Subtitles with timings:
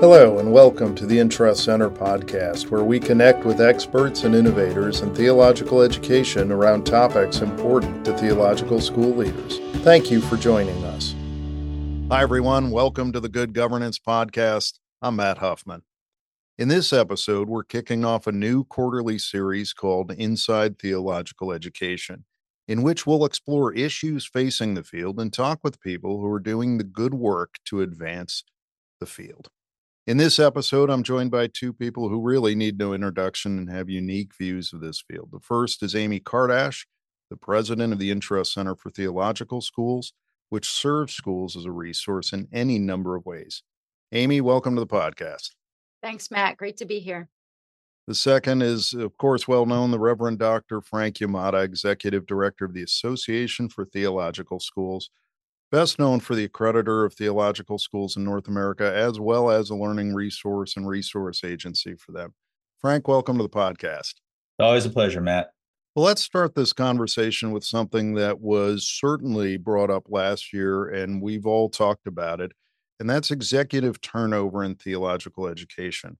[0.00, 4.34] Hello, and welcome to the In Trust Center podcast, where we connect with experts and
[4.34, 9.58] innovators in theological education around topics important to theological school leaders.
[9.84, 11.14] Thank you for joining us.
[12.10, 12.70] Hi, everyone.
[12.70, 14.78] Welcome to the Good Governance Podcast.
[15.02, 15.82] I'm Matt Huffman.
[16.56, 22.24] In this episode, we're kicking off a new quarterly series called Inside Theological Education,
[22.70, 26.78] in which we'll explore issues facing the field and talk with people who are doing
[26.78, 28.44] the good work to advance
[29.00, 29.48] the field.
[30.06, 33.90] In this episode, I'm joined by two people who really need no introduction and have
[33.90, 35.30] unique views of this field.
[35.32, 36.86] The first is Amy Kardash,
[37.28, 40.12] the president of the In Trust Center for Theological Schools,
[40.50, 43.64] which serves schools as a resource in any number of ways.
[44.12, 45.50] Amy, welcome to the podcast.
[46.04, 46.56] Thanks, Matt.
[46.56, 47.30] Great to be here.
[48.10, 50.80] The second is, of course, well known, the Reverend Dr.
[50.80, 55.10] Frank Yamada, Executive Director of the Association for Theological Schools
[55.70, 59.76] best known for the accreditor of theological schools in North America, as well as a
[59.76, 62.34] learning resource and resource agency for them.
[62.80, 64.14] Frank, welcome to the podcast.
[64.58, 65.52] Always a pleasure, Matt.
[65.94, 71.22] Well, let's start this conversation with something that was certainly brought up last year, and
[71.22, 72.50] we've all talked about it,
[72.98, 76.18] and that's executive turnover in theological education.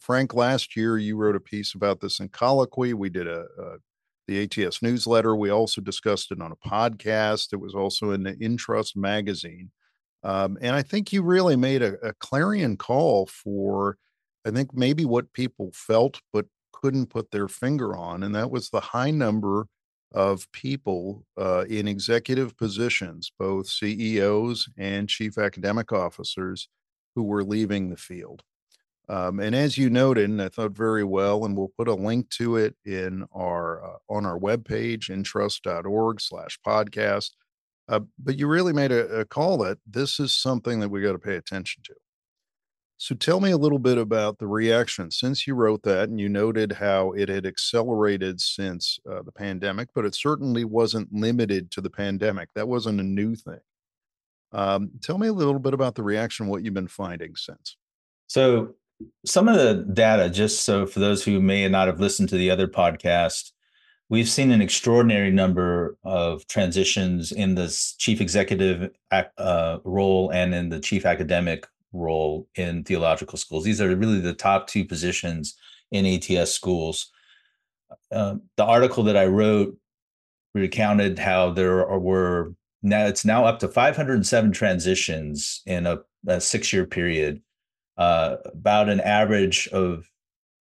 [0.00, 2.94] Frank, last year you wrote a piece about this in Colloquy.
[2.94, 3.76] We did a, a
[4.26, 5.36] the ATS newsletter.
[5.36, 7.52] We also discussed it on a podcast.
[7.52, 9.70] It was also in the In Trust magazine.
[10.22, 13.96] Um, and I think you really made a, a, clarion call for,
[14.44, 18.24] I think, maybe what people felt but couldn't put their finger on.
[18.24, 19.68] And that was the high number
[20.12, 26.68] of people uh, in executive positions, both CEOs and chief academic officers,
[27.14, 28.42] who were leaving the field.
[29.08, 32.28] Um, and as you noted, and I thought very well, and we'll put a link
[32.30, 37.30] to it in our uh, on our webpage, intrust.org slash podcast.
[37.88, 41.12] Uh, but you really made a, a call that this is something that we got
[41.12, 41.94] to pay attention to.
[42.98, 46.28] So tell me a little bit about the reaction since you wrote that, and you
[46.28, 51.80] noted how it had accelerated since uh, the pandemic, but it certainly wasn't limited to
[51.80, 52.48] the pandemic.
[52.54, 53.60] That wasn't a new thing.
[54.52, 57.76] Um, tell me a little bit about the reaction, what you've been finding since.
[58.28, 58.74] So
[59.24, 62.50] some of the data, just so for those who may not have listened to the
[62.50, 63.52] other podcast,
[64.08, 70.68] we've seen an extraordinary number of transitions in the chief executive uh, role and in
[70.68, 73.64] the chief academic role in theological schools.
[73.64, 75.56] These are really the top two positions
[75.90, 77.10] in ATS schools.
[78.10, 79.76] Uh, the article that I wrote
[80.54, 86.72] recounted how there were now it's now up to 507 transitions in a, a six
[86.72, 87.42] year period
[87.98, 90.08] uh, about an average of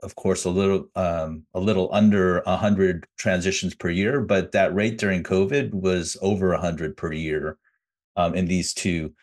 [0.04, 4.98] of course a little um, a little under 100 transitions per year but that rate
[4.98, 7.58] during covid was over 100 per year
[8.16, 9.14] um, in these two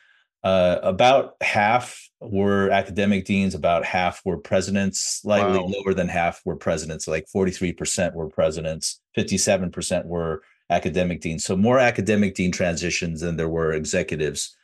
[0.44, 5.66] uh, about half were academic deans about half were presidents slightly wow.
[5.66, 11.78] lower than half were presidents like 43% were presidents 57% were academic deans so more
[11.78, 14.56] academic dean transitions than there were executives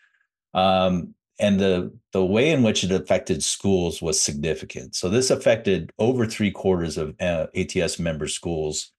[0.55, 4.95] um, and the the way in which it affected schools was significant.
[4.95, 8.93] So this affected over three quarters of uh, ATS member schools,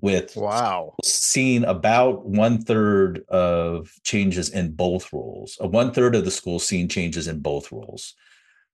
[0.00, 5.56] with wow seeing about one third of changes in both roles.
[5.62, 8.14] Uh, one third of the schools seeing changes in both roles.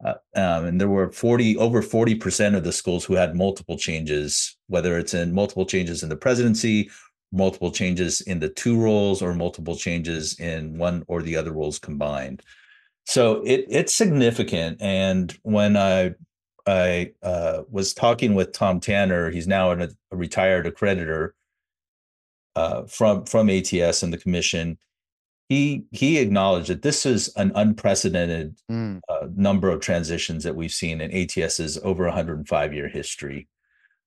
[0.05, 4.57] Uh, um, and there were 40 over 40% of the schools who had multiple changes
[4.69, 6.89] whether it's in multiple changes in the presidency
[7.33, 11.81] multiple changes in the two roles or multiple changes in one or the other roles
[11.81, 12.45] combined
[13.09, 14.83] so it it's significant.
[14.83, 16.15] And when I
[16.67, 21.31] I uh, was talking with Tom Tanner, he's now a, a retired accreditor
[22.55, 24.77] uh, from from ATS and the commission.
[25.49, 29.01] He he acknowledged that this is an unprecedented mm.
[29.09, 33.49] uh, number of transitions that we've seen in ATS's over 105 year history.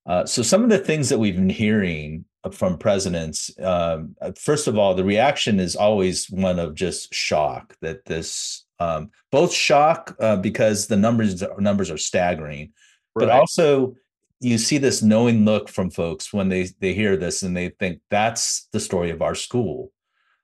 [0.06, 4.68] Uh, so some of the things that we've been hearing from presidents, um, uh, first
[4.68, 10.16] of all, the reaction is always one of just shock that this um, both shock
[10.20, 12.72] uh, because the numbers numbers are staggering,
[13.16, 13.28] right.
[13.28, 13.96] but also
[14.40, 18.02] you see this knowing look from folks when they they hear this and they think
[18.10, 19.92] that's the story of our school.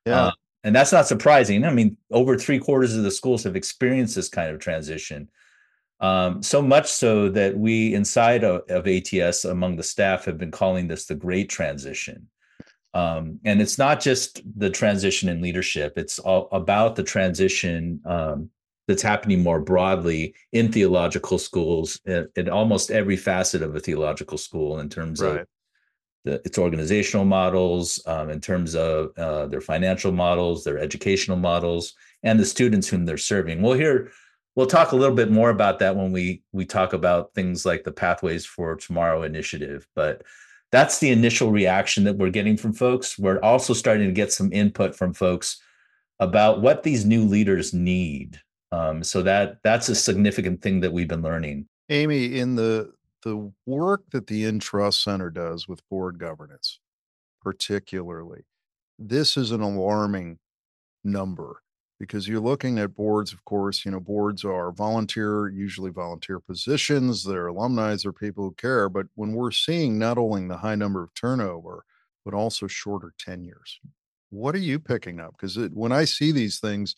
[0.06, 0.26] Yeah.
[0.26, 0.32] Uh,
[0.64, 1.64] and that's not surprising.
[1.64, 5.30] I mean, over three quarters of the schools have experienced this kind of transition.
[6.00, 10.52] Um, so much so that we inside of, of, ATS among the staff have been
[10.52, 12.28] calling this the great transition.
[12.94, 18.50] Um, and it's not just the transition in leadership, it's all about the transition um,
[18.88, 24.38] that's happening more broadly in theological schools in, in, almost every facet of a theological
[24.38, 25.42] school in terms right.
[25.42, 25.48] of
[26.24, 31.94] the, its organizational models, um, in terms of uh, their financial models, their educational models,
[32.24, 33.62] and the students whom they're serving.
[33.62, 34.12] We'll hear
[34.56, 37.84] we'll talk a little bit more about that when we we talk about things like
[37.84, 40.24] the Pathways for Tomorrow initiative, but
[40.72, 43.18] that's the initial reaction that we're getting from folks.
[43.18, 45.62] We're also starting to get some input from folks
[46.20, 48.40] about what these new leaders need.
[48.72, 51.68] Um, so that that's a significant thing that we've been learning.
[51.90, 52.92] Amy, in the
[53.24, 56.80] the work that the In Trust Center does with board governance,
[57.42, 58.46] particularly,
[59.00, 60.40] this is an alarming
[61.04, 61.62] number
[62.00, 67.24] because you're looking at boards, of course, you know, boards are volunteer, usually volunteer positions.
[67.24, 68.90] Their alumni are people who care.
[68.90, 71.86] But when we're seeing not only the high number of turnover,
[72.24, 73.80] but also shorter tenures,
[74.30, 75.32] what are you picking up?
[75.38, 76.96] Because when I see these things,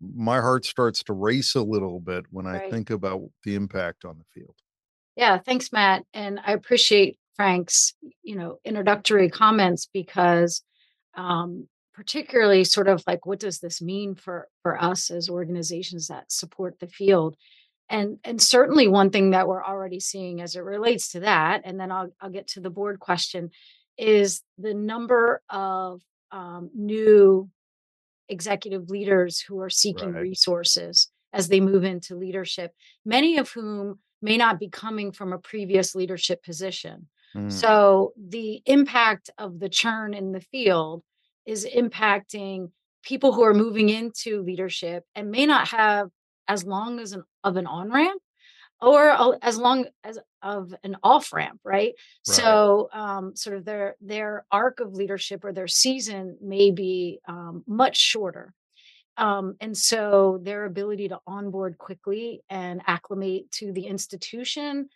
[0.00, 2.70] my heart starts to race a little bit when I Right.
[2.70, 4.56] think about the impact on the field.
[5.16, 6.04] Yeah, thanks, Matt.
[6.14, 10.62] And I appreciate Frank's, you know, introductory comments because
[11.14, 11.68] um,
[11.98, 16.78] particularly sort of like what does this mean for for us as organizations that support
[16.78, 17.36] the field?
[17.90, 21.78] And and certainly one thing that we're already seeing as it relates to that, and
[21.80, 23.50] then I'll I'll get to the board question,
[23.96, 26.00] is the number of
[26.30, 27.50] um, new
[28.28, 30.22] executive leaders who are seeking Right.
[30.22, 32.72] resources as they move into leadership,
[33.04, 37.08] many of whom may not be coming from a previous leadership position.
[37.34, 41.02] Mm, So the impact of the churn in the field
[41.48, 42.70] is impacting
[43.02, 46.10] people who are moving into leadership and may not have
[46.46, 48.20] as long as an of an on ramp
[48.80, 49.00] or
[49.42, 51.94] as long as of an off ramp right
[52.28, 52.36] Right.
[52.40, 57.64] so um, sort of their their arc of leadership or their season may be um,
[57.66, 58.54] much shorter
[59.16, 64.88] um, and so their ability to onboard quickly and acclimate to the institution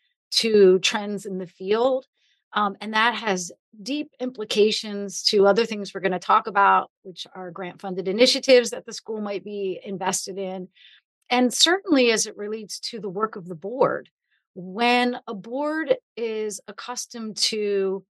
[0.42, 2.06] to trends in the field
[2.54, 3.52] um, and that has
[3.82, 8.70] deep implications to other things we're going to talk about which are grant funded initiatives
[8.70, 10.68] that the school might be invested in.
[11.30, 14.10] And certainly as it relates to the work of the board
[14.54, 18.04] when a board is accustomed to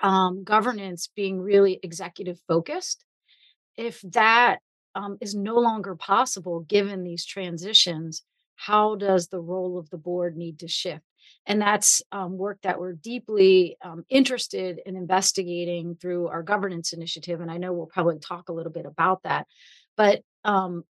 [0.00, 3.04] um, governance being really executive focused
[3.76, 4.58] if that
[4.96, 8.22] um, is no longer possible given these transitions
[8.56, 11.04] how does the role of the board need to shift?
[11.46, 17.40] And that's um, work that we're deeply um, interested in investigating through our governance initiative
[17.40, 19.46] and i know we'll probably talk a little bit about that.
[19.96, 20.84] But um,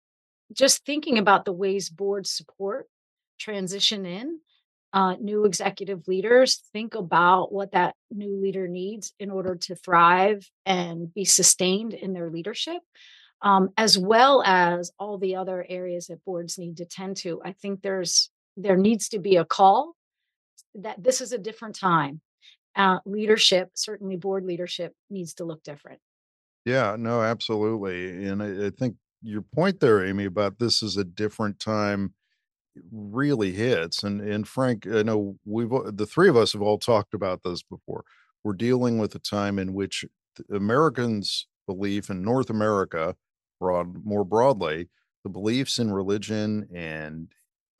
[0.53, 2.87] just thinking about the ways boards support
[3.39, 4.39] transition in
[4.93, 10.49] uh, new executive leaders think about what that new leader needs in order to thrive
[10.65, 12.81] and be sustained in their leadership
[13.45, 17.53] um, as well as all the other areas that boards need to tend to i
[17.53, 19.95] think there's there needs to be a call
[20.73, 22.19] that this is a different time
[22.75, 25.99] uh, leadership certainly board leadership needs to look different
[26.65, 28.25] Yeah, no, absolutely.
[28.25, 32.13] And I, I think your point there, Amy, about this is a different time
[32.91, 34.03] really hits.
[34.03, 37.61] And and Frank, I know we've the three of us have all talked about this
[37.63, 38.03] before.
[38.43, 40.05] We're dealing with a time in which
[40.51, 43.15] Americans' belief in North America,
[43.59, 44.89] broad more broadly,
[45.23, 47.27] the beliefs in religion and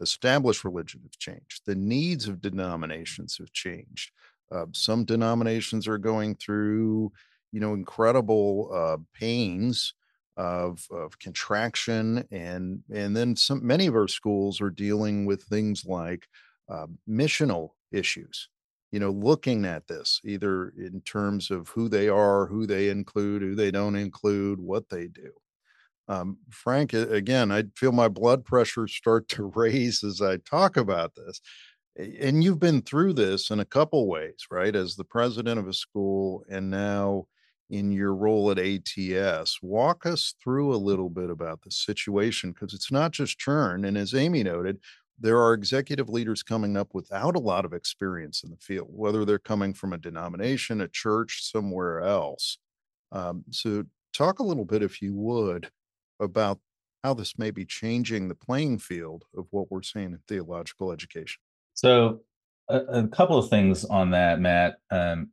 [0.01, 1.62] established religion have changed.
[1.66, 4.12] The needs of denominations have changed.
[4.51, 7.12] Uh, some denominations are going through,
[7.51, 9.94] you know, incredible uh, pains
[10.38, 15.85] of of contraction and and then some many of our schools are dealing with things
[15.85, 16.28] like
[16.69, 18.50] uh, missional issues
[18.92, 23.42] you know looking at this either in terms of who they are who they include
[23.42, 25.31] who they don't include what they do
[26.07, 31.14] um, frank again i feel my blood pressure start to raise as i talk about
[31.16, 31.42] this
[31.97, 35.74] and you've been through this in a couple ways right as the president of a
[35.74, 37.26] school and now
[37.69, 39.59] in your role at ATS.
[39.62, 43.85] Walk us through a little bit about the situation because it's not just churn.
[43.85, 44.80] And as Amy noted,
[45.19, 49.24] there are executive leaders coming up without a lot of experience in the field, whether
[49.26, 52.57] they're coming from a denomination, a church, somewhere else.
[53.12, 55.69] Um, so, talk a little bit, if you would,
[56.19, 56.60] about
[57.04, 61.40] how this may be changing the playing field of what we're seeing in theological education.
[61.74, 62.22] So,
[62.69, 64.78] a, a couple of things on that, Matt.
[64.90, 65.30] Um,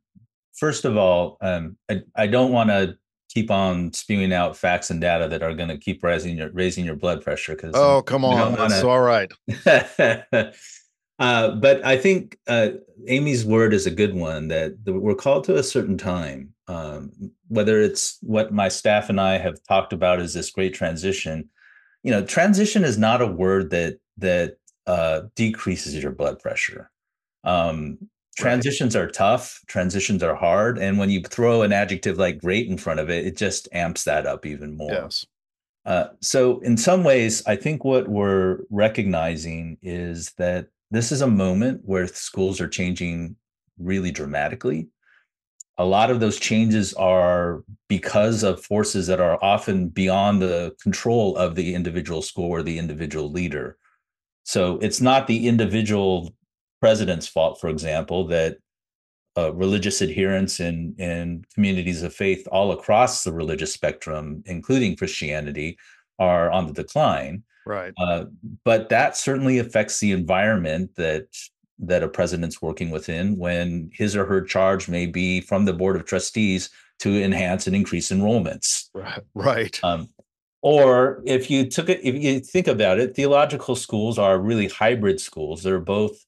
[0.55, 2.95] first of all, um, I, I don't want to
[3.29, 6.85] keep on spewing out facts and data that are going to keep raising your raising
[6.85, 8.53] your blood pressure because Oh, come on.
[8.53, 9.31] That's wanna- all right.
[11.19, 12.69] uh, but I think uh,
[13.07, 16.52] Amy's word is a good one that we're called to a certain time.
[16.67, 21.49] Um, whether it's what my staff and I have talked about is this great transition.
[22.03, 26.89] You know, transition is not a word that that uh, decreases your blood pressure.
[27.43, 27.97] Um,
[28.37, 29.61] transitions are tough.
[29.67, 33.25] Transitions are hard, and when you throw an adjective like "great" in front of it,
[33.25, 34.91] it just amps that up even more.
[34.91, 35.25] Yes.
[35.85, 41.27] Uh, so, in some ways, I think what we're recognizing is that this is a
[41.27, 43.35] moment where schools are changing
[43.77, 44.87] really dramatically.
[45.77, 51.35] A lot of those changes are because of forces that are often beyond the control
[51.35, 53.77] of the individual school or the individual leader.
[54.43, 56.33] So, it's not the individual
[56.79, 58.57] president's fault, for example, that
[59.37, 65.77] uh, religious adherence in in communities of faith all across the religious spectrum, including Christianity,
[66.19, 67.43] are on the decline.
[67.65, 67.93] Right.
[67.97, 68.25] Uh,
[68.63, 71.27] but that certainly affects the environment that
[71.79, 75.95] that a president's working within when his or her charge may be from the board
[75.95, 78.89] of trustees to enhance and increase enrollments.
[78.93, 79.21] Right.
[79.33, 79.79] Right.
[79.83, 80.09] Um,
[80.61, 85.19] or if you took it, if you think about it, theological schools are really hybrid
[85.19, 85.61] schools.
[85.61, 86.25] They're both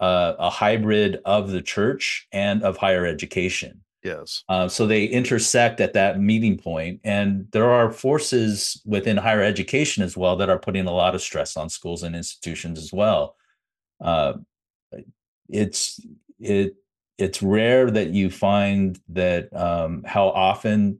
[0.00, 3.82] uh, a hybrid of the church and of higher education.
[4.02, 4.44] Yes.
[4.48, 10.02] Uh, so they intersect at that meeting point, and there are forces within higher education
[10.02, 13.36] as well that are putting a lot of stress on schools and institutions as well.
[14.00, 14.34] Uh,
[15.48, 16.00] it's
[16.40, 16.76] it
[17.18, 20.98] it's rare that you find that um, how often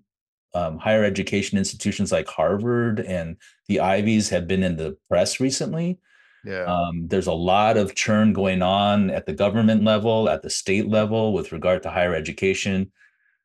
[0.54, 3.36] um, higher education institutions like Harvard and
[3.68, 5.98] the Ivies have been in the press recently
[6.44, 6.64] yeah.
[6.64, 10.88] Um, there's a lot of churn going on at the government level, at the state
[10.88, 12.92] level, with regard to higher education,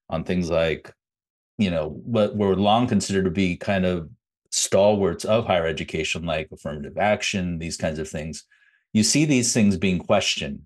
[0.09, 0.93] on things like,
[1.57, 4.09] you know, what were long considered to be kind of
[4.51, 8.45] stalwarts of higher education, like affirmative action, these kinds of things.
[8.93, 10.61] You see these things being questioned.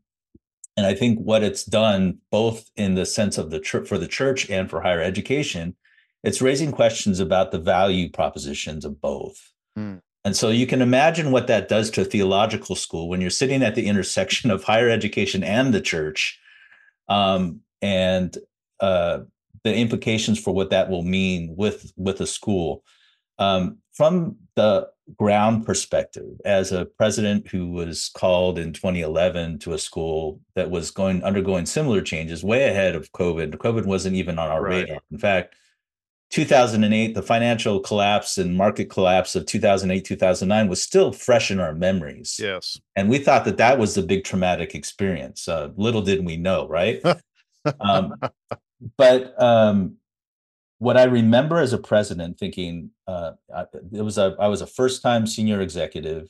[0.77, 4.07] And I think what it's done, both in the sense of the church for the
[4.07, 5.75] church and for higher education,
[6.24, 9.53] it's raising questions about the value propositions of both.
[9.77, 10.01] Mm.
[10.24, 13.63] And so you can imagine what that does to a theological school when you're sitting
[13.63, 16.39] at the intersection of higher education and the church,
[17.07, 18.38] um, and
[18.79, 19.19] uh,
[19.63, 22.84] the implications for what that will mean with with a school.
[23.39, 29.79] Um, from the ground perspective, as a president who was called in 2011 to a
[29.79, 33.55] school that was going undergoing similar changes, way ahead of COVID.
[33.55, 34.83] COVID wasn't even on our right.
[34.83, 34.99] radar.
[35.11, 35.55] In fact,
[36.31, 41.73] 2008, the financial collapse and market collapse of 2008, 2009 was still fresh in our
[41.73, 42.37] memories.
[42.41, 42.77] Yes.
[42.97, 45.47] And we thought that that was the big traumatic experience.
[45.47, 47.01] Uh, little did we know, right?
[47.79, 48.13] um,
[48.97, 49.95] but um,
[50.79, 53.34] what I remember as a president thinking, uh,
[53.91, 56.29] it was a, I was a first time senior executive.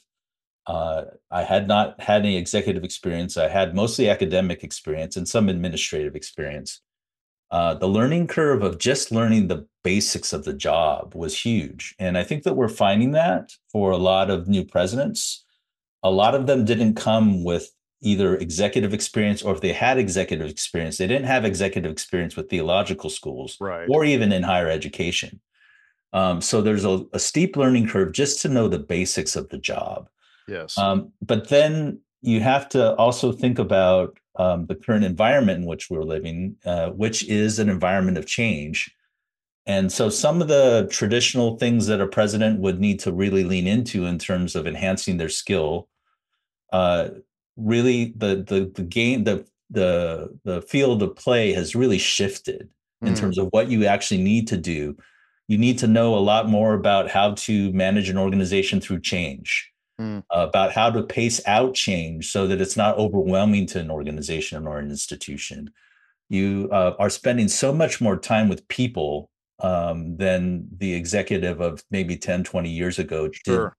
[0.65, 3.37] Uh, I had not had any executive experience.
[3.37, 6.81] I had mostly academic experience and some administrative experience
[7.49, 11.95] uh, the learning curve of just learning the basics of the job was huge.
[11.97, 15.45] And I think that we're finding that for a lot of new presidents.
[16.03, 20.49] A lot of them didn't come with either executive experience or if they had executive
[20.49, 23.87] experience, they didn't have executive experience with theological schools right.
[23.89, 25.39] or even in higher education.
[26.13, 29.57] Um, so there's a, a, steep learning curve just to know the basics of the
[29.57, 30.09] job.
[30.47, 30.77] Yes.
[30.77, 35.89] Um, but then you have to also think about um, the current environment in which
[35.89, 38.93] we're living, uh, which is an environment of change.
[39.65, 43.67] And so, some of the traditional things that a president would need to really lean
[43.67, 45.89] into in terms of enhancing their skill,
[46.71, 47.09] uh,
[47.57, 52.69] really the the the game the the the field of play has really shifted
[53.01, 53.17] in mm.
[53.17, 54.95] terms of what you actually need to do.
[55.47, 59.71] You need to know a lot more about how to manage an organization through change
[59.99, 60.23] mm.
[60.29, 64.79] about how to pace out change so that it's not overwhelming to an organization or
[64.79, 65.71] an institution.
[66.29, 71.83] You uh, are spending so much more time with people um, than the executive of
[71.89, 73.63] maybe 10, 20 years ago sure.
[73.63, 73.73] did.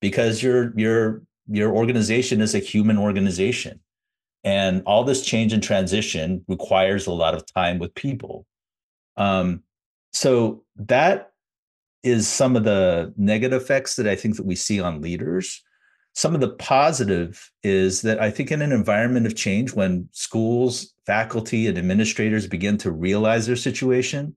[0.00, 3.80] Because your your your organization is a human organization.
[4.44, 8.46] And all this change and transition requires a lot of time with people.
[9.16, 9.62] Um,
[10.12, 11.32] so that
[12.02, 15.62] is some of the negative effects that I think that we see on leaders.
[16.14, 20.92] Some of the positive is that I think in an environment of change, when schools,
[21.06, 24.36] faculty, and administrators begin to realize their situation,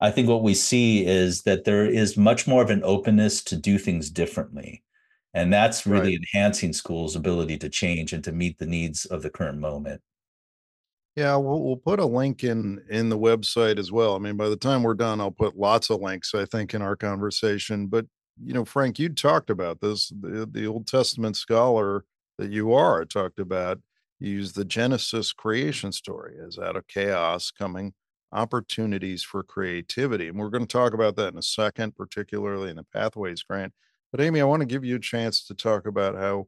[0.00, 3.56] I think what we see is that there is much more of an openness to
[3.56, 4.82] do things differently.
[5.34, 6.26] And that's really right.
[6.32, 10.00] enhancing schools' ability to change and to meet the needs of the current moment.
[11.16, 14.14] Yeah, we'll, we'll put a link in in the website as well.
[14.14, 16.34] I mean, by the time we're done, I'll put lots of links.
[16.34, 17.86] I think in our conversation.
[17.86, 18.06] But
[18.42, 20.12] you know, Frank, you talked about this.
[20.20, 22.04] The, the Old Testament scholar
[22.38, 23.80] that you are talked about.
[24.18, 27.92] You use the Genesis creation story as out of chaos coming
[28.32, 32.76] opportunities for creativity, and we're going to talk about that in a second, particularly in
[32.76, 33.72] the Pathways Grant.
[34.14, 36.46] But Amy, I want to give you a chance to talk about how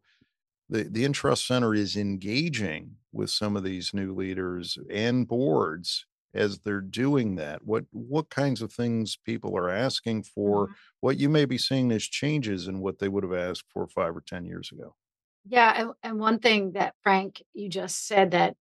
[0.69, 6.07] the, the In Trust Center is engaging with some of these new leaders and boards
[6.33, 7.65] as they're doing that?
[7.65, 10.69] What what kinds of things people are asking for?
[10.69, 10.75] Mhm.
[11.01, 14.17] What you may be seeing as changes in what they would have asked for five
[14.17, 14.95] or ten years ago?
[15.45, 18.55] Yeah, and, and one thing that Frank you just said that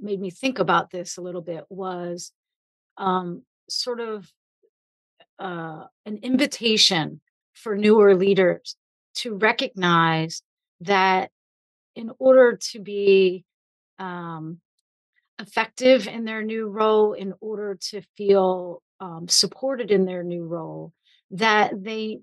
[0.00, 2.30] made me think about this a little bit was
[2.96, 4.32] um, sort of
[5.40, 7.20] uh, an invitation
[7.56, 8.76] for newer leaders
[9.16, 10.42] to recognize
[10.80, 11.30] that
[11.94, 13.44] in order to be
[13.98, 14.60] um,
[15.38, 20.92] effective in their new role, in order to feel um, supported in their new role,
[21.30, 22.18] that they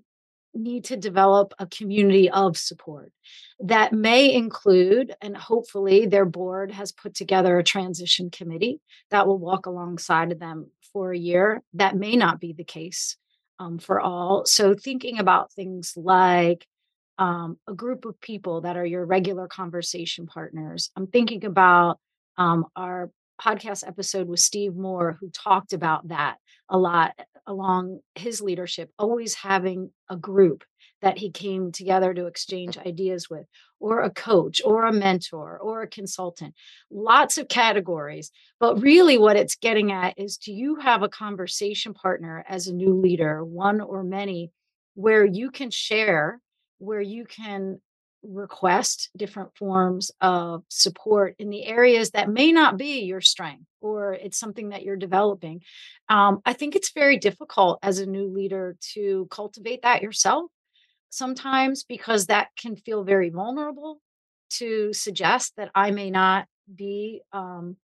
[0.54, 3.12] need to develop a community of support
[3.58, 9.38] that may include, and hopefully their board has put together a transition committee that will
[9.38, 11.60] walk alongside of them for a year.
[11.74, 13.16] That may not be the case
[13.58, 14.44] um, for all.
[14.46, 16.66] So, thinking about things like
[17.18, 20.90] um, a group of people that are your regular conversation partners.
[20.96, 21.98] I'm thinking about
[22.36, 26.36] um, our podcast episode with Steve Moore, who talked about that
[26.68, 27.12] a lot
[27.46, 30.64] along his leadership, always having a group
[31.04, 33.46] that he came together to exchange ideas with,
[33.78, 36.54] or a coach, or a mentor, or a consultant.
[36.90, 38.30] Lots of categories.
[38.58, 42.74] But really, what it's getting at is do you have a conversation partner as a
[42.74, 44.50] new leader, one or many,
[44.94, 46.40] where you can share,
[46.78, 47.80] where you can
[48.22, 54.14] request different forms of support in the areas that may not be your strength or
[54.14, 55.60] it's something that you're developing.
[56.08, 60.50] Um, I think it's very difficult as a new leader to cultivate that yourself
[61.14, 64.00] sometimes because that can feel very vulnerable
[64.50, 67.76] to suggest that I may not be um,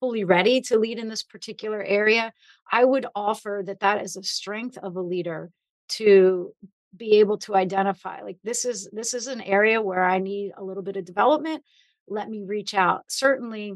[0.00, 2.32] fully ready to lead in this particular area.
[2.70, 5.50] I would offer that that is a strength of a leader
[5.88, 6.52] to
[6.96, 10.64] be able to identify like this is this is an area where I need a
[10.64, 11.62] little bit of development.
[12.08, 13.02] Let me reach out.
[13.08, 13.74] Certainly,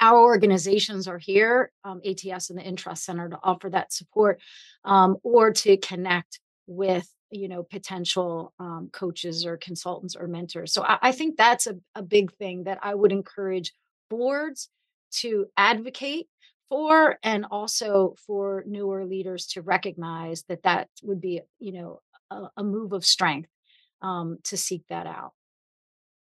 [0.00, 4.40] our organizations are here, um, ATS and the In Trust Center, to offer that support
[4.84, 10.72] um, or to connect with you know potential um, coaches or consultants or mentors.
[10.72, 13.72] So I, I think that's a, a big thing that I would encourage
[14.10, 14.68] boards
[15.12, 16.28] to advocate
[16.68, 22.48] for and also for newer leaders to recognize that that would be you know a,
[22.58, 23.50] a move of strength
[24.02, 25.32] um, to seek that out.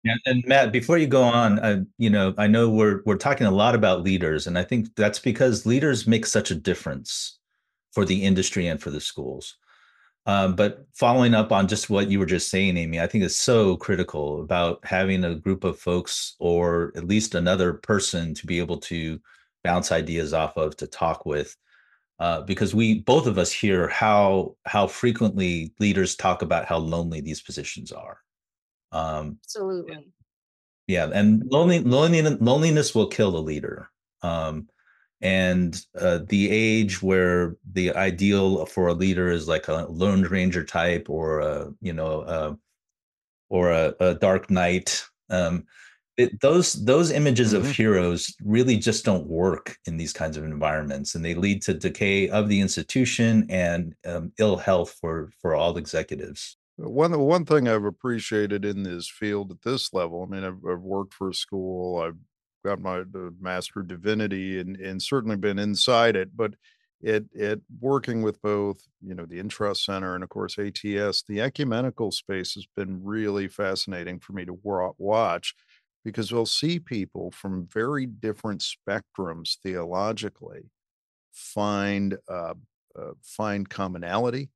[0.04, 3.46] Yeah, and Matt, before you go on, uh, you know, I know we're we're talking
[3.46, 7.38] a lot about leaders, and I think that's because leaders make such a difference
[7.92, 9.58] for the industry and for the schools.
[10.28, 13.38] Um, but following up on just what you were just saying, Amy, I think it's
[13.38, 18.60] so critical about having a group of folks or at least another person to be
[18.60, 19.20] able to
[19.64, 21.56] bounce ideas off of to talk with
[22.22, 27.20] uh, because we both of us hear how how frequently leaders talk about how lonely
[27.20, 28.20] these positions are.
[28.92, 30.08] Um, Absolutely.
[30.86, 33.90] yeah, and lonely, loneliness, loneliness will kill a leader.
[34.22, 34.68] Um,
[35.22, 40.64] and uh, the age where the ideal for a leader is like a lone ranger
[40.64, 42.56] type or a you know uh,
[43.50, 45.66] or a, a dark knight um,
[46.18, 47.72] it, those those images of Mhm.
[47.72, 52.30] heroes really just don't work in these kinds of environments and they lead to decay
[52.30, 57.84] of the institution and um, ill health for for all executives One one thing I've
[57.84, 62.00] appreciated in this field at this level, I mean, I've, I've worked for a school,
[62.00, 62.18] I've
[62.64, 63.04] got my
[63.40, 66.54] Master Divinity, and and certainly been inside it, but
[67.02, 71.24] it it working with both, you know, the In Trust Center and of course ATS,
[71.24, 75.56] the ecumenical space has been really fascinating for me to watch
[76.04, 80.70] because we'll see people from very different spectrums theologically
[81.32, 82.54] find uh,
[82.96, 84.50] uh, find commonality,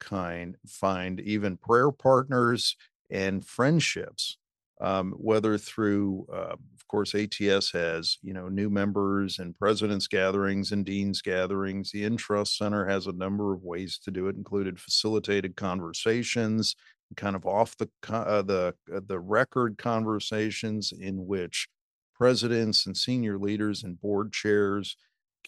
[0.00, 2.76] kind find even prayer partners
[3.10, 4.38] and friendships.
[4.82, 10.72] Um, whether through, uh, of course, ATS has you know new members and presidents gatherings
[10.72, 11.92] and deans gatherings.
[11.92, 16.74] The In Trust Center has a number of ways to do it, included facilitated conversations,
[17.16, 21.68] kind of off the uh, the uh, the record conversations in which
[22.14, 24.96] presidents and senior leaders and board chairs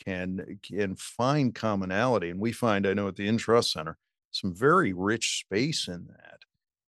[0.05, 2.31] can can find commonality.
[2.31, 3.97] And we find, I know at the In Trust Center,
[4.31, 6.41] some very rich space in that,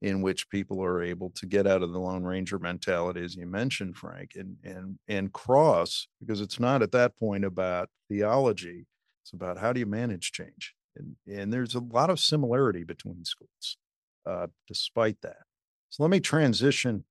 [0.04, 3.48] in which people are able to get out of the Lone Ranger mentality, as you
[3.48, 8.86] mentioned, Frank, and and and cross because it's not at that point about theology.
[9.24, 10.76] It's about how do you manage change.
[10.98, 13.78] And and there's a lot of similarity between schools,
[14.26, 15.44] uh, despite that.
[15.90, 17.06] So let me transition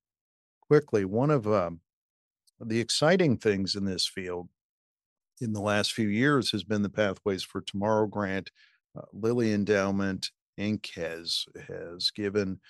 [0.61, 1.07] quickly.
[1.07, 1.81] One of um,
[2.61, 4.50] the exciting things in this field
[5.40, 8.50] in the last few years has been the Pathways for Tomorrow grant.
[8.94, 10.94] Uh, Lilly Endowment Inc.
[10.94, 12.61] has has given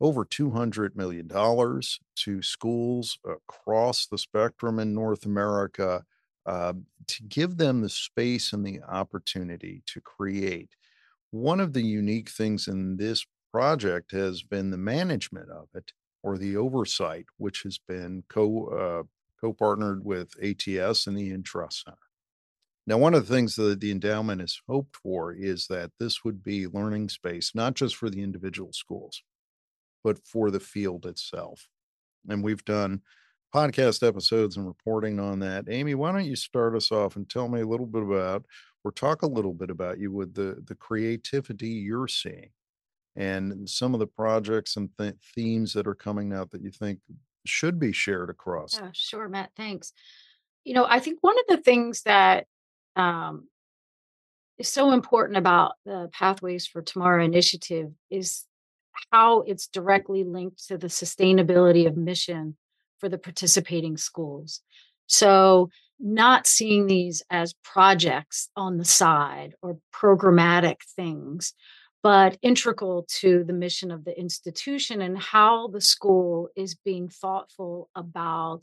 [0.00, 6.04] over $200 million to schools across the spectrum in North America
[6.46, 6.72] uh,
[7.06, 10.70] to give them the space and the opportunity to create.
[11.30, 16.38] One of the unique things in this project has been the management of it or
[16.38, 19.02] the oversight, which has been co uh,
[19.40, 21.96] co-partnered with ATS and the In Trust Center.
[22.86, 26.42] Now, one of the things that the endowment has hoped for is that this would
[26.42, 29.22] be learning space, not just for the individual schools,
[30.02, 31.68] but for the field itself.
[32.28, 33.02] And we've done
[33.54, 35.64] podcast episodes and reporting on that.
[35.68, 38.44] Amy, why don't you start us off and tell me a little bit about,
[38.84, 42.50] or talk a little bit about you with the the creativity you're seeing,
[43.16, 47.00] and some of the projects and th- themes that are coming out that you think
[47.44, 48.78] should be shared across.
[48.78, 49.50] Yeah, sure, Matt.
[49.56, 49.92] Thanks.
[50.64, 52.46] You know, I think one of the things that
[52.96, 53.48] um,
[54.58, 58.44] is so important about the Pathways for Tomorrow initiative is
[59.12, 62.56] how it's directly linked to the sustainability of mission
[62.98, 64.60] for the participating schools.
[65.06, 71.52] So, not seeing these as projects on the side or programmatic things,
[72.02, 77.90] but integral to the mission of the institution and how the school is being thoughtful
[77.94, 78.62] about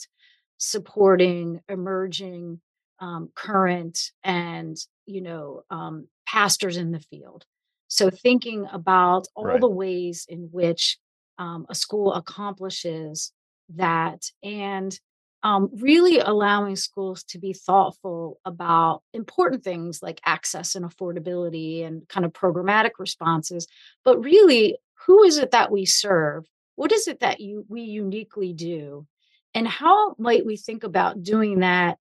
[0.58, 2.60] supporting emerging
[3.00, 7.46] um, current and you know um, pastors in the field
[7.88, 9.62] so thinking about all Right.
[9.62, 10.98] the ways in which
[11.38, 13.32] um, a school accomplishes
[13.76, 15.00] that and
[15.44, 22.08] um, really allowing schools to be thoughtful about important things like access and affordability and
[22.10, 23.68] kind of programmatic responses
[24.04, 26.46] but really who is it that we serve
[26.76, 29.06] what is it that you we uniquely do
[29.54, 31.98] and how might we think about doing that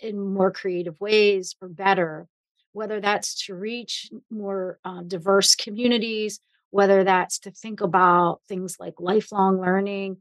[0.00, 2.26] in more creative ways or better,
[2.74, 8.94] whether that's to reach more uh, diverse communities, whether that's to think about things like
[8.98, 10.18] lifelong learning,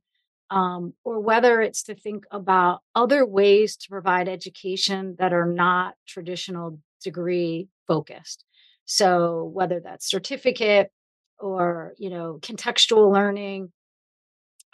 [0.50, 5.96] um, or whether it's to think about other ways to provide education that are not
[6.08, 8.46] traditional degree focused.
[8.86, 10.92] So whether that's certificate
[11.40, 13.72] or you know contextual learning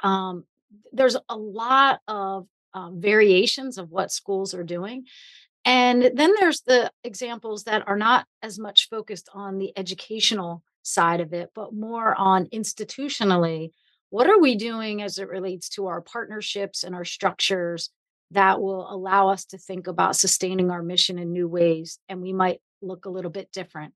[0.03, 0.45] um,
[0.91, 5.05] there's a lot of um, variations of what schools are doing.
[5.69, 11.21] And then there's the examples that are not as much focused on the educational side
[11.21, 13.69] of it, but more on institutionally.
[14.09, 17.91] What are we doing as it relates to our partnerships and our structures
[18.31, 21.99] that will allow us to think about sustaining our mission in new ways?
[22.09, 23.93] And we might look a little bit different.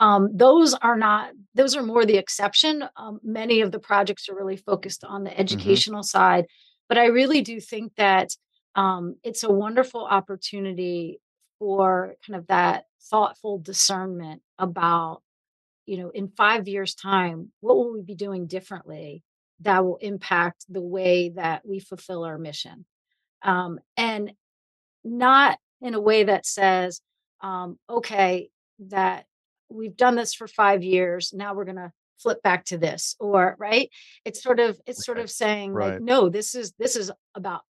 [0.00, 2.84] Um, those are not, those are more the exception.
[2.98, 6.44] Um, many of the projects are really focused on the hmm educational side.
[6.86, 8.36] But I really do think that
[8.74, 11.20] um, it's a wonderful opportunity
[11.58, 15.22] for kind of that thoughtful discernment about,
[15.86, 19.22] you know, in five years' time, what will we be doing differently
[19.60, 22.84] that will impact the way that we fulfill our mission?
[23.42, 24.32] Um, and
[25.04, 27.00] not in a way that says,
[27.42, 28.48] um, okay,
[28.88, 29.26] that
[29.68, 31.32] we've done this for five years.
[31.32, 33.90] Now we're going to flip back to this or right
[34.24, 37.62] it's sort of it's sort of saying like no this is this is about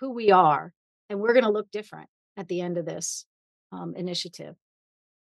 [0.00, 0.72] who we are
[1.08, 3.24] and we're going to look different at the end of this
[3.72, 4.54] um, initiative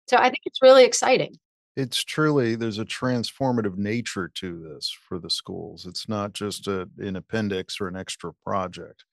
[0.08, 1.36] so i think it's really exciting
[1.78, 5.86] It's truly, there's a transformative nature to this for the schools.
[5.86, 9.04] It's not just a, an appendix or an extra project.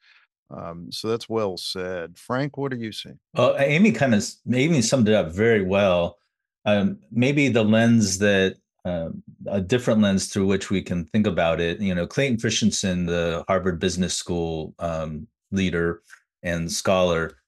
[0.48, 2.16] Um, so that's well said.
[2.16, 3.14] Frank, what do you see?
[3.34, 6.18] Well, Amy kind of Amy summed it up very well.
[6.64, 11.60] Um, maybe the lens that um, a different lens through which we can think about
[11.60, 11.80] it.
[11.80, 16.02] You know, Clayton Christensen, the Harvard Business School um, leader
[16.42, 17.38] and scholar,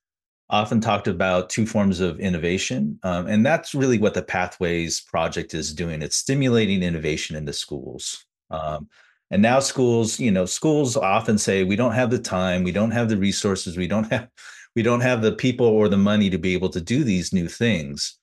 [0.51, 5.55] often talked about two forms of innovation, um, and that's really what the Pathways Project
[5.55, 6.03] is doing.
[6.03, 8.25] It's stimulating innovation in the schools.
[8.51, 8.89] Um,
[9.31, 12.91] and now schools, you know, schools often say we don't have the time, we don't
[12.91, 14.29] have the resources, we don't have
[14.77, 17.49] we don't have the people or the money to be able to do these new
[17.49, 18.19] things.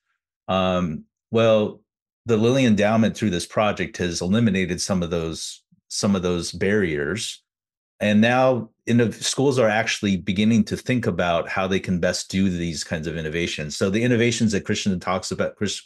[0.48, 1.80] Um, well,
[2.26, 7.41] the Lilly Endowment through this project has eliminated some of those some of those barriers,
[8.02, 12.30] and now in the schools are actually beginning to think about how they can best
[12.30, 13.76] do these kinds of innovations.
[13.76, 15.80] So the innovations that Christian talks about, Chris,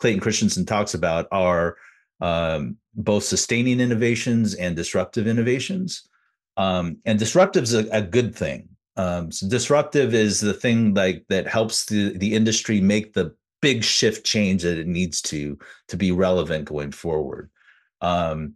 [0.00, 1.76] Clayton Christensen talks about, are
[2.22, 6.08] um, both sustaining innovations and disruptive innovations.
[6.56, 8.70] Um, and disruptive is a, a good thing.
[8.96, 13.84] Um, so disruptive is the thing like that helps the, the industry make the big
[13.84, 17.50] shift change that it needs to to be relevant going forward.
[18.00, 18.54] Um,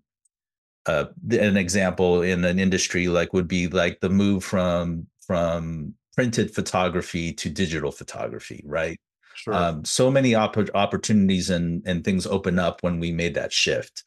[0.87, 6.55] uh, an example in an industry like would be like the move from from printed
[6.55, 8.99] photography to digital photography, right?
[9.35, 9.55] Sure.
[9.55, 14.03] Um, so many opp- opportunities and and things open up when we made that shift.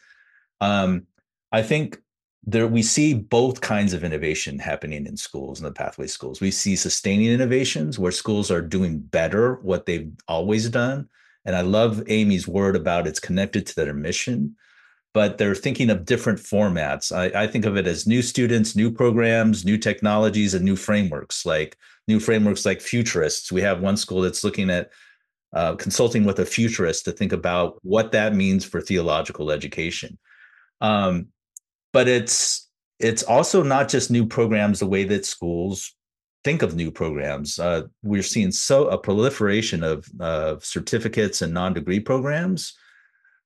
[0.61, 1.07] Um,
[1.51, 1.99] I think
[2.45, 6.51] there we see both kinds of innovation happening in schools in the pathway schools we
[6.51, 11.07] see sustaining innovations where schools are doing better what they've always done
[11.45, 14.55] and i love amy's word about it's connected to their mission
[15.13, 17.11] but they're thinking of different formats.
[17.15, 21.45] I, I think of it as new students new programs new technologies and new frameworks
[21.45, 23.51] like new frameworks like futurists.
[23.51, 24.91] We have one school that's looking at
[25.53, 30.17] uh, consulting with a futurist to think about what that means for theological education.
[30.81, 31.27] Um,
[31.93, 32.69] but it's
[32.99, 35.95] it's also not just new programs the way that schools
[36.43, 37.59] think of new programs.
[37.59, 42.73] Uh, we're seeing so a proliferation of uh, certificates and non-degree programs,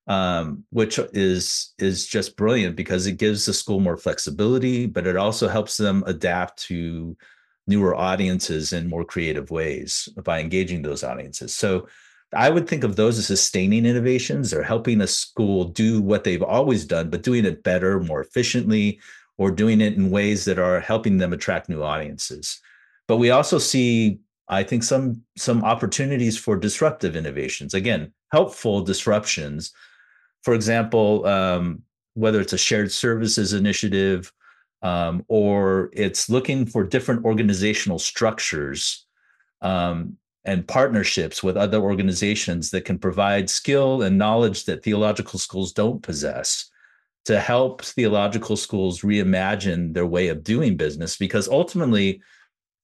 [0.07, 5.15] um, which is is just brilliant because it gives the school more flexibility, but it
[5.15, 7.15] also helps them adapt to
[7.67, 11.55] newer audiences in more creative ways by engaging those audiences.
[11.55, 11.87] So
[12.33, 14.51] I would think of those as sustaining innovations.
[14.51, 18.99] They're helping a school do what they've always done, but doing it better, more efficiently,
[19.37, 22.59] or doing it in ways that are helping them attract new audiences.
[23.07, 27.73] But we also see, I think, some some opportunities for disruptive innovations.
[27.73, 29.71] Again, helpful disruptions.
[30.43, 31.81] For example, um,
[32.13, 34.31] whether it's a shared services initiative
[34.81, 39.05] um, or it's looking for different organizational structures
[39.61, 45.71] um, and partnerships with other organizations that can provide skill and knowledge that theological schools
[45.71, 46.69] don't possess
[47.25, 51.15] to help theological schools reimagine their way of doing business.
[51.15, 52.21] Because ultimately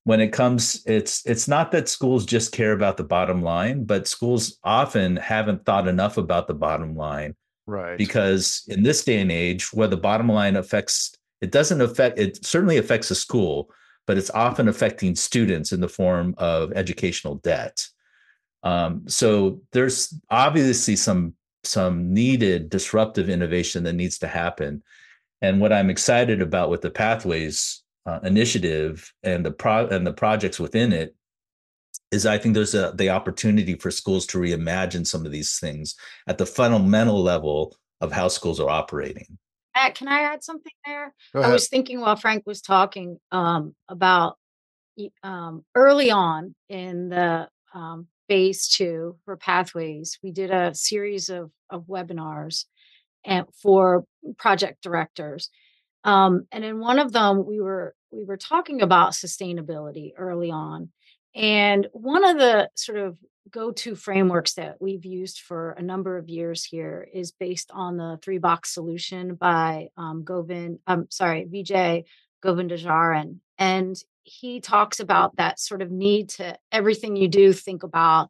[0.05, 4.07] when it comes it's it's not that schools just care about the bottom line but
[4.07, 7.35] schools often haven't thought enough about the bottom line
[7.69, 12.19] right because in this day and age where the bottom line affects it doesn't affect
[12.19, 13.71] it certainly affects a school
[14.09, 17.87] but it's often affecting students in the form of educational debt.
[18.63, 24.81] Um, so there's obviously some some needed disruptive innovation that needs to happen.
[25.43, 30.13] And what I'm excited about with the Pathways uh, initiative and the pro and the
[30.13, 31.13] projects within it
[32.11, 35.95] is I think there's a the opportunity for schools to reimagine some of these things
[36.27, 39.37] at the fundamental level of how schools are operating.
[39.75, 41.13] Matt, can I add something there?
[41.35, 44.37] I was thinking while Frank was talking um, about
[45.23, 51.51] um, early on in the um, phase two for pathways, we did a series of,
[51.69, 52.65] of webinars
[53.25, 54.05] and for
[54.37, 55.49] project directors.
[56.03, 60.89] Um, and in one of them, we were we were talking about sustainability early on.
[61.35, 63.17] And one of the sort of
[63.51, 68.19] go-to frameworks that we've used for a number of years here is based on the
[68.21, 72.05] three box solution by um, Govind, I'm um, sorry, Vijay
[72.43, 73.37] Govindarajan.
[73.57, 78.29] And he talks about that sort of need to everything you do think about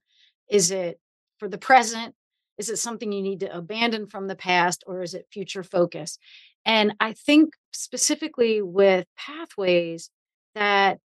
[0.50, 1.00] is it
[1.38, 2.16] for the present?
[2.58, 6.18] Is it something you need to abandon from the past or is it future focus?
[6.66, 10.10] And I think specifically with pathways
[10.56, 11.00] that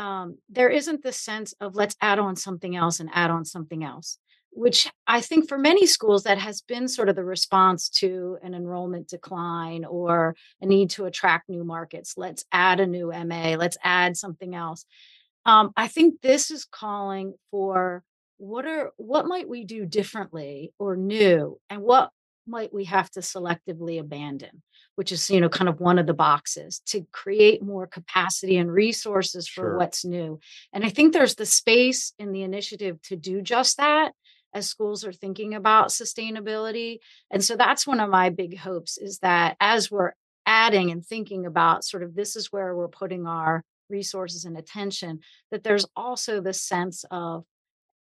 [0.00, 3.84] um, there isn't the sense of let's add on something else and add on something
[3.84, 4.16] else,
[4.48, 8.54] which I think for many schools that has been sort of the response to an
[8.54, 12.14] enrollment decline or a need to attract new markets.
[12.16, 14.86] Let's add a new MA, let's add something else.
[15.44, 18.02] Um, I think this is calling for
[18.38, 22.10] what are what might we do differently or new and what
[22.50, 24.62] might we have to selectively abandon
[24.96, 28.72] which is you know kind of one of the boxes to create more capacity and
[28.72, 29.78] resources for sure.
[29.78, 30.38] what's new.
[30.72, 34.12] And i think there's the space in the initiative to do just that
[34.52, 36.98] as schools are thinking about sustainability.
[37.30, 40.12] And so that's one of my big hopes is that as we're
[40.46, 45.20] adding and thinking about sort of this is where we're putting our resources and attention
[45.50, 47.44] that there's also the sense of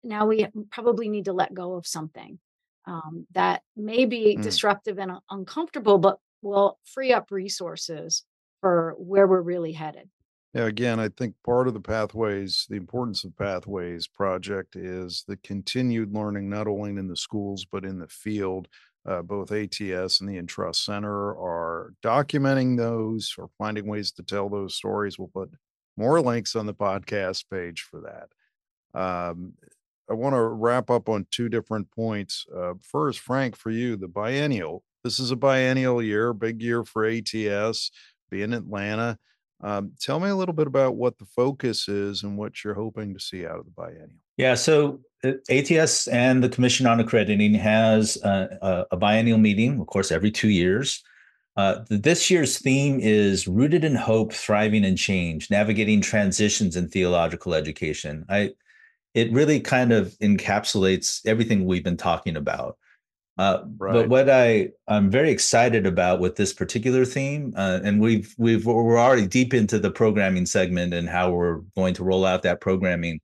[0.04, 2.38] now we probably need to let go of something
[2.86, 4.42] um, that may be mm.
[4.42, 8.24] disruptive and uncomfortable, but will free up resources
[8.60, 10.08] for where we're really headed.
[10.54, 15.36] Yeah, again, I think part of the pathways, the importance of pathways project is the
[15.38, 18.68] continued learning, not only in the schools, but in the field.
[19.04, 24.22] Uh, both ATS and the In Trust Center are documenting those or finding ways to
[24.22, 25.18] tell those stories.
[25.18, 25.50] We'll put
[25.96, 28.98] more links on the podcast page for that.
[28.98, 29.52] Um,
[30.08, 32.46] I want to wrap up on two different points.
[32.54, 34.82] Uh, first, Frank, for you, the biennial.
[35.02, 37.90] This is a biennial year, big year for ATS,
[38.30, 39.18] be in Atlanta.
[39.62, 43.14] Um, tell me a little bit about what the focus is and what you're hoping
[43.14, 44.20] to see out of the biennial.
[44.36, 49.86] Yeah, so uh, ATS and the Commission on Accrediting has a, a biennial meeting, of
[49.86, 51.02] course, every two years.
[51.56, 57.54] Uh, this year's theme is rooted in hope, thriving in change, navigating transitions in theological
[57.54, 58.26] education.
[58.28, 58.52] I
[59.16, 62.76] it really kind of encapsulates everything we've been talking about.
[63.38, 63.92] Uh, Right.
[63.94, 68.64] But what I I'm very excited about with this particular theme, uh, and we've we've
[68.66, 72.60] we're already deep into the programming segment and how we're going to roll out that
[72.60, 73.20] programming.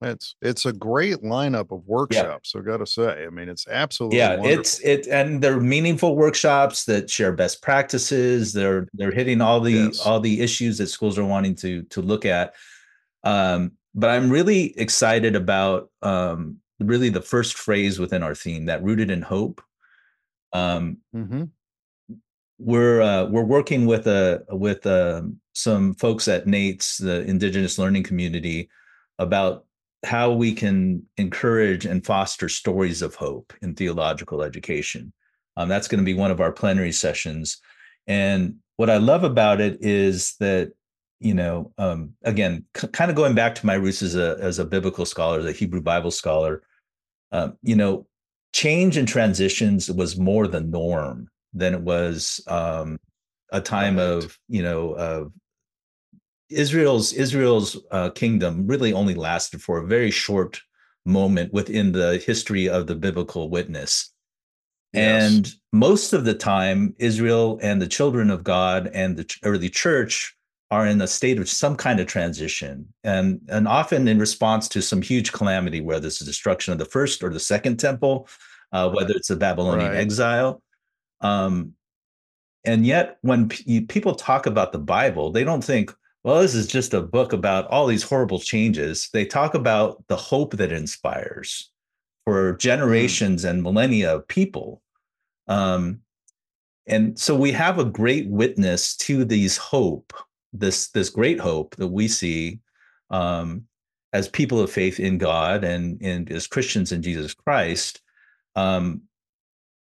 [0.00, 2.54] It's it's a great lineup of workshops.
[2.56, 4.60] I got to say, I mean, it's absolutely yeah wonderful.
[4.60, 9.72] it's it and they're meaningful workshops that share best practices they're they're hitting all the
[9.72, 9.98] Yes.
[10.06, 12.54] all the issues that schools are wanting to to look at
[13.24, 18.82] um but i'm really excited about um really the first phrase within our theme that
[18.82, 19.60] rooted in hope.
[20.52, 21.44] Um hmm
[22.58, 28.02] we're uh, we're working with a with um, some folks at NAIITS the Indigenous Learning
[28.02, 28.68] Community
[29.18, 29.64] about
[30.04, 35.12] how we can encourage and foster stories of hope in theological education.
[35.56, 37.60] Um, that's going to be one of our plenary sessions,
[38.06, 40.72] and what I love about it is that
[41.20, 44.58] you know um, again c- kind of going back to my roots as a as
[44.58, 46.62] a biblical scholar, as a Hebrew Bible scholar,
[47.32, 48.06] um, you know
[48.52, 52.98] change and transitions was more the norm than it was um,
[53.52, 54.04] a time Right.
[54.04, 55.32] of you know of
[56.50, 60.60] Israel's Israel's uh, kingdom really only lasted for a very short
[61.04, 64.12] moment within the history of the biblical witness.
[64.92, 65.32] Yes.
[65.32, 70.34] And most of the time, Israel and the children of God and the early church
[70.70, 74.82] are in a state of some kind of transition, and and often in response to
[74.82, 78.28] some huge calamity, whether it's the destruction of the first or the second temple,
[78.72, 79.98] uh, whether it's the Babylonian Right.
[79.98, 80.62] exile.
[81.20, 81.72] Um,
[82.64, 86.66] and yet, when p- people talk about the Bible, they don't think, well, this is
[86.66, 89.08] just a book about all these horrible changes.
[89.12, 91.70] They talk about the hope that inspires
[92.26, 94.82] for generations and millennia of people.
[95.46, 96.00] Um,
[96.86, 100.12] and so we have a great witness to these hope,
[100.58, 102.60] this this great hope that we see
[103.10, 103.64] um,
[104.12, 108.00] as people of faith in God and, and as Christians in Jesus Christ.
[108.56, 109.02] Um,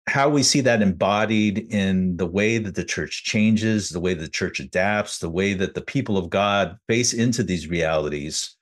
[0.06, 4.28] how we see that embodied in the way that the church changes, the way the
[4.28, 8.56] church adapts, the way that the people of God face into these realities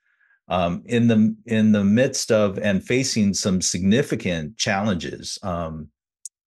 [0.48, 5.88] um, in the in the midst of and facing some significant challenges um,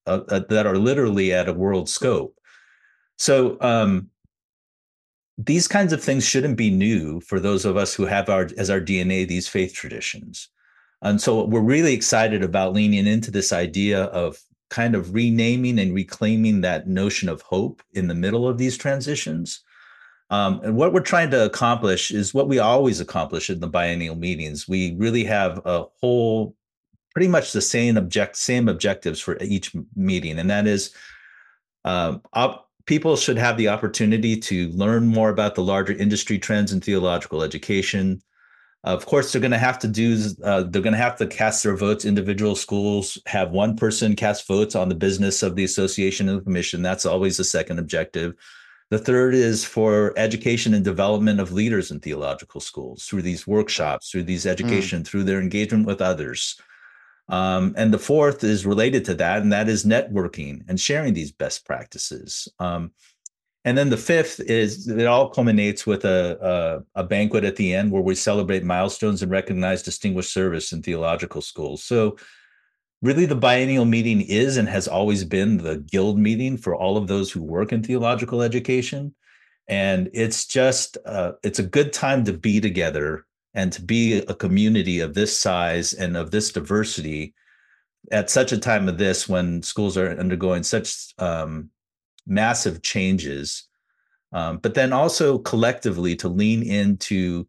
[0.08, 2.36] uh, uh, that are literally at a world scope.
[3.18, 4.10] So um,
[5.38, 8.70] these kinds of things shouldn't be new for those of us who have our as
[8.70, 10.50] our DNA these faith traditions.
[11.02, 14.40] And so we're really excited about leaning into this idea of
[14.70, 19.64] kind of renaming and reclaiming that notion of hope in the middle of these transitions.
[20.30, 24.16] Um, and what we're trying to accomplish is what we always accomplish in the biennial
[24.16, 24.68] meetings.
[24.68, 26.56] We really have a whole,
[27.14, 30.96] pretty much the same object, same objectives for each meeting, and that is,
[31.84, 32.22] um,
[32.86, 37.44] people should have the opportunity to learn more about the larger industry trends in theological
[37.44, 38.22] education.
[38.84, 40.18] Of course, they're going to have to do.
[40.44, 42.04] Uh, they're going to have to cast their votes.
[42.04, 46.44] Individual schools have one person cast votes on the business of the association and the
[46.44, 46.82] commission.
[46.82, 48.34] That's always the second objective.
[48.90, 54.10] The third is for education and development of leaders in theological schools through these workshops,
[54.10, 56.60] through these education, through their engagement with others.
[57.30, 61.32] Um, and the fourth is related to that, and that is networking and sharing these
[61.32, 62.48] best practices.
[62.60, 62.92] Um,
[63.64, 67.74] and then the fifth is it all culminates with a, a, a banquet at the
[67.74, 71.84] end where we celebrate milestones and recognize distinguished service in theological schools.
[71.84, 72.18] So,
[73.04, 77.08] really, the biennial meeting is and has always been the guild meeting for all of
[77.08, 79.14] those who work in theological education.
[79.68, 84.34] And it's just uh, it's a good time to be together and to be a
[84.34, 87.34] community of this size and of this diversity
[88.12, 91.70] at such a time of this when schools are undergoing such um,
[92.26, 93.68] massive changes,
[94.34, 97.48] um, but then also collectively to lean into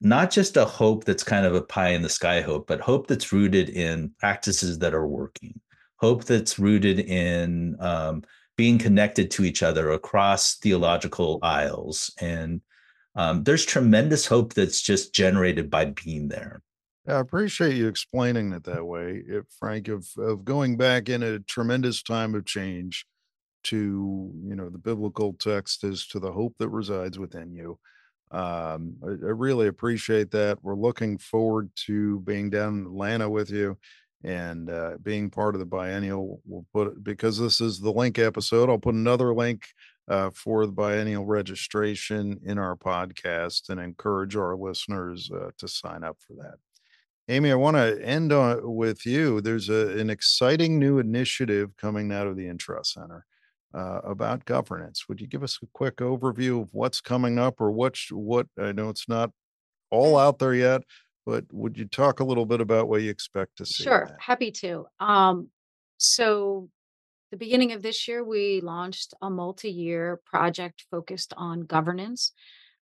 [0.00, 3.06] not just a hope that's kind of a pie in the sky hope, but hope
[3.06, 5.60] that's rooted in practices that are working,
[5.96, 8.22] hope that's rooted in um,
[8.56, 12.12] being connected to each other across theological aisles.
[12.20, 12.60] And
[13.16, 16.62] um, there's tremendous hope that's just generated by being there.
[17.06, 21.38] I appreciate you explaining it that way, eh, Frank, of, of going back in a
[21.40, 23.04] tremendous time of change
[23.64, 27.78] to, you know, the biblical text as to the hope that resides within you.
[28.30, 30.58] Um, I, I really appreciate that.
[30.62, 33.78] We're looking forward to being down in Atlanta with you
[34.24, 36.40] and uh, being part of the biennial.
[36.46, 38.70] We'll put because this is the link episode.
[38.70, 39.66] I'll put another link
[40.08, 46.04] uh, for the biennial registration in our podcast and encourage our listeners uh, to sign
[46.04, 46.54] up for that.
[47.28, 49.40] Amy, I want to end on with you.
[49.40, 53.24] There's a, an exciting new initiative coming out of the In Trust Center
[53.72, 55.08] uh, about governance.
[55.08, 58.46] Would you give us a quick overview of what's coming up, or what what?
[58.58, 59.30] I know it's not
[59.90, 60.82] all out there yet,
[61.24, 63.84] but would you talk a little bit about what you expect to see?
[63.84, 64.86] Sure, happy to.
[65.00, 65.48] Um,
[65.96, 66.68] so
[67.34, 72.32] the beginning of this year, we launched a multi-year project focused on governance.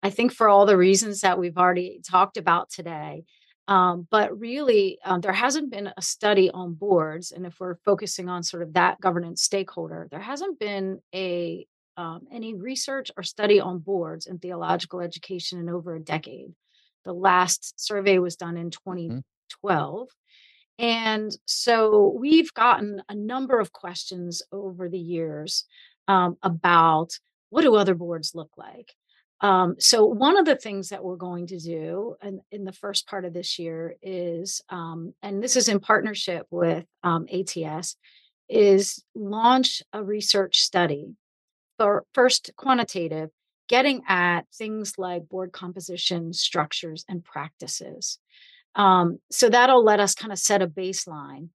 [0.03, 3.22] I think for all the reasons that we've already talked about today.
[3.68, 8.28] Um, but really, um, there hasn't been a study on boards, and if we're focusing
[8.28, 13.61] on sort of that governance stakeholder, there hasn't been a um, any research or study
[13.61, 16.55] on boards in theological education in over a decade.
[17.05, 18.70] The last survey was done in
[19.09, 19.22] Mhm.
[19.51, 20.09] 2012.
[20.80, 25.66] And so we've gotten a number of questions over the years
[26.08, 27.10] um, about
[27.50, 28.94] what do other boards look like?
[29.42, 33.06] Um, so one of the things that we're going to do in, in the first
[33.06, 37.96] part of this year is, um, and this is in partnership with um, ATS,
[38.48, 41.14] is launch a research study
[41.76, 43.28] for first quantitative,
[43.68, 48.18] getting at things like board composition, structures, and practices.
[48.74, 51.48] Um, so that'll let us kind of set a baseline.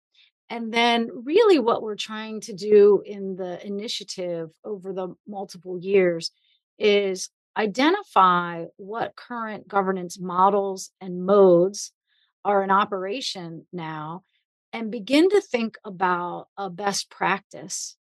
[0.50, 6.30] And then, really, what we're trying to do in the initiative over the multiple years
[6.78, 11.92] is identify what current governance models and modes
[12.44, 14.22] are in operation now
[14.72, 17.96] and begin to think about a best practice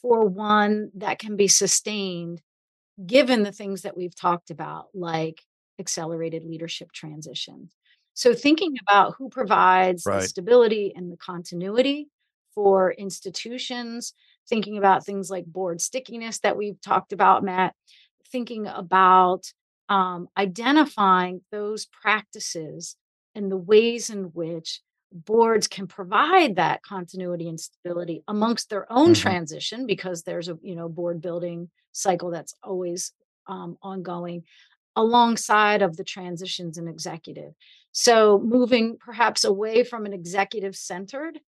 [0.00, 2.40] for one that can be sustained
[3.06, 5.42] given the things that we've talked about, like
[5.78, 7.72] accelerated leadership transitions.
[8.18, 12.08] So, thinking about who provides the stability and the continuity
[12.52, 14.12] for institutions,
[14.48, 17.76] thinking about things like board stickiness that we've talked about, Matt,
[18.32, 19.44] thinking about
[19.88, 22.96] um, identifying those practices
[23.36, 24.80] and the ways in which
[25.12, 29.14] boards can provide that continuity and stability amongst their own Mhm.
[29.14, 33.12] transition because there's a you know board building cycle that's always
[33.46, 34.42] um, ongoing
[34.98, 37.54] alongside of the transitions in executive.
[37.92, 41.38] So moving perhaps away from an executive centered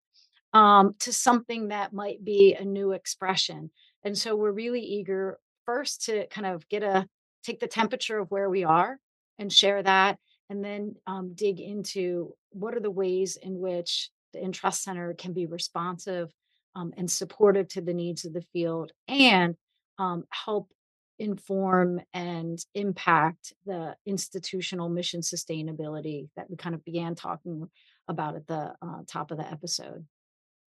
[0.52, 3.70] um, to something that might be a new expression.
[4.04, 7.08] And so we're really eager first to kind of get a
[7.42, 8.98] take the temperature of where we are
[9.38, 14.44] and share that and then um, dig into what are the ways in which the
[14.44, 16.32] In Trust Center can be responsive
[16.76, 19.56] um, and supportive to the needs of the field and
[19.98, 20.68] um, help
[21.20, 27.68] inform and impact the institutional mission sustainability that we kind of began talking
[28.08, 30.06] about at the uh, top of the episode.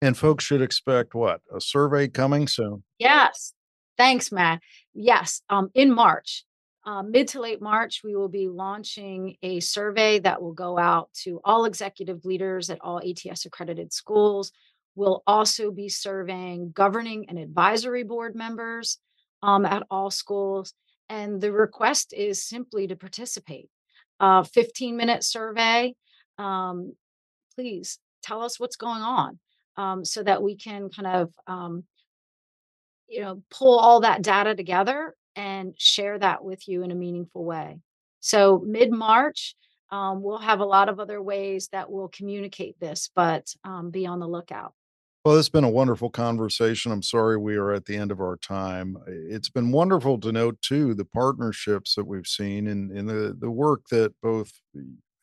[0.01, 1.41] And folks should expect what?
[1.55, 2.83] A survey coming soon.
[2.97, 3.53] Yes.
[3.97, 4.61] Thanks, Matt.
[4.95, 5.43] Yes.
[5.47, 6.43] Um, in March,
[6.85, 11.13] uh, mid to late March, we will be launching a survey that will go out
[11.23, 14.51] to all executive leaders at all ATS accredited schools.
[14.95, 18.97] We'll also be surveying governing and advisory board members
[19.43, 20.73] um, at all schools.
[21.09, 23.69] And the request is simply to participate.
[24.19, 25.95] A 15 minute survey.
[26.37, 26.93] Um,
[27.55, 29.39] please tell us what's going on
[29.77, 31.83] um, so that we can kind of um,
[33.07, 37.43] you know pull all that data together and share that with you in a meaningful
[37.43, 37.79] way
[38.19, 39.55] so mid march
[39.91, 44.05] um, we'll have a lot of other ways that we'll communicate this but um, be
[44.05, 44.73] on the lookout
[45.23, 46.91] Well, it's been a wonderful conversation.
[46.91, 48.97] I'm sorry we are at the end of our time.
[49.05, 53.51] It's been wonderful to note too the partnerships that we've seen and, and the, the
[53.51, 54.51] work that both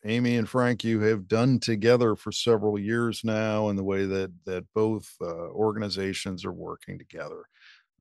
[0.04, 4.32] Amy and Frank you have done together for several years now and the way that
[4.44, 7.42] that both uh, organizations are working together.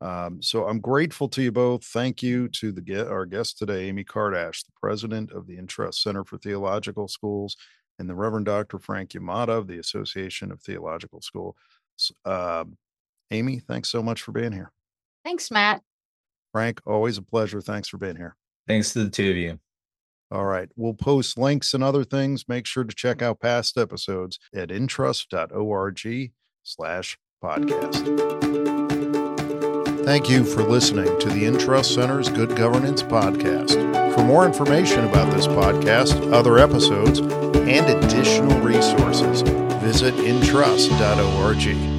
[0.01, 1.83] Um, so I'm grateful to you both.
[1.83, 6.03] Thank you to the our guest today, Amy Kardash, the president of the In Trust
[6.03, 7.57] Center for Theological Schools,
[7.97, 8.77] and the Reverend Dr.
[8.77, 11.55] Frank Yamada of the Association of Theological Schools.
[12.25, 12.77] Um,
[13.31, 14.71] Amy, thanks so much for being here.
[15.23, 15.81] thanks matt
[16.53, 17.61] Frank, always a pleasure.
[17.61, 18.35] Thanks for being here.
[18.67, 19.59] Thanks to the two of you.
[20.31, 20.67] All right.
[20.75, 22.45] We'll post links and other things.
[22.47, 26.31] Make sure to check out past episodes at intrust.org
[26.63, 28.05] slash podcast.
[30.03, 34.15] Thank you for listening to the In Trust Center's Good Governance Podcast.
[34.15, 39.41] For more information about this podcast, other episodes, and additional resources,
[39.87, 41.96] visit intrust.org.